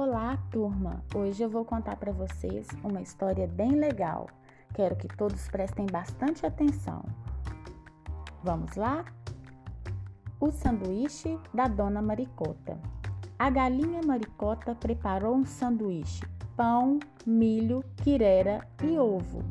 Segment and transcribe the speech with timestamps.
[0.00, 1.02] Olá, turma!
[1.12, 4.28] Hoje eu vou contar para vocês uma história bem legal.
[4.72, 7.02] Quero que todos prestem bastante atenção.
[8.44, 9.04] Vamos lá?
[10.38, 12.78] O sanduíche da Dona Maricota.
[13.36, 16.24] A galinha Maricota preparou um sanduíche:
[16.56, 19.42] pão, milho, quirera e ovo.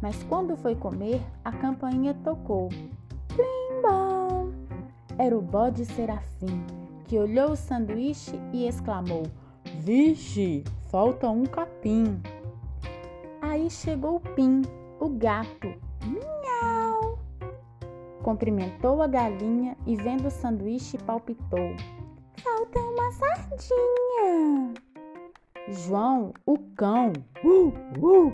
[0.00, 2.70] Mas quando foi comer, a campainha tocou.
[3.28, 4.52] Plim bom!
[5.18, 6.64] Era o bode Serafim,
[7.04, 9.24] que olhou o sanduíche e exclamou:
[9.78, 12.20] Vixe, falta um capim.
[13.40, 14.62] Aí chegou o Pim,
[15.00, 15.74] o gato.
[16.04, 17.18] Miau!
[18.22, 21.74] Cumprimentou a galinha e, vendo o sanduíche, palpitou:
[22.42, 24.74] Falta uma sardinha.
[25.68, 27.12] João, o cão,
[27.42, 28.30] uh, uh,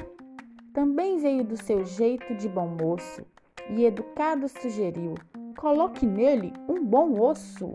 [0.75, 3.25] também veio do seu jeito de bom moço
[3.70, 5.14] e, educado, sugeriu:
[5.56, 7.73] Coloque nele um bom osso.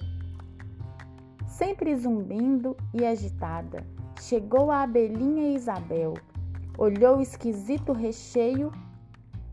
[1.53, 3.85] Sempre zumbindo e agitada,
[4.19, 6.15] chegou a abelhinha Isabel.
[6.79, 8.71] Olhou o esquisito recheio,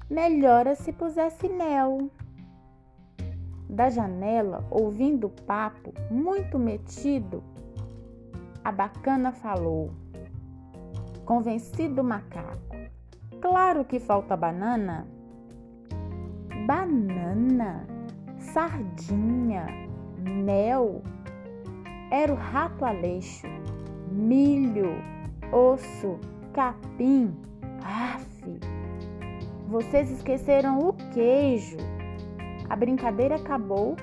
[0.08, 2.10] melhora se pusesse mel.
[3.68, 7.44] Da janela, ouvindo o papo, muito metido,
[8.64, 9.90] a bacana falou.
[11.26, 12.76] Convencido macaco.
[13.42, 15.06] Claro que falta banana.
[16.66, 17.86] Banana,
[18.38, 19.66] sardinha,
[20.18, 21.02] mel.
[22.10, 23.46] Era o rato aleixo,
[24.10, 24.96] milho,
[25.52, 26.18] osso,
[26.52, 27.32] capim.
[27.84, 28.60] Aff!
[29.68, 31.76] Vocês esqueceram o queijo.
[32.68, 33.96] A brincadeira acabou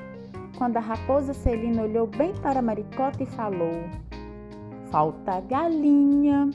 [0.57, 3.83] quando a raposa Celina olhou bem para maricota e falou:
[4.89, 6.49] Falta galinha.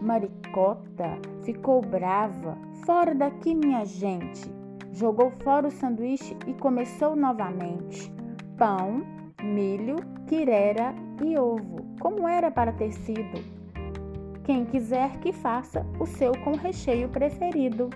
[0.00, 2.56] Maricota ficou brava.
[2.86, 4.48] Fora daqui, minha gente.
[4.92, 8.12] Jogou fora o sanduíche e começou novamente.
[8.56, 9.02] Pão,
[9.44, 13.62] milho, quirera e ovo, como era para ter sido.
[14.44, 17.90] Quem quiser que faça o seu com recheio preferido.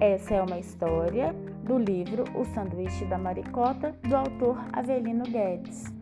[0.00, 1.34] Essa é uma história
[1.64, 5.97] do livro O Sanduíche da Maricota, do autor Avelino Guedes.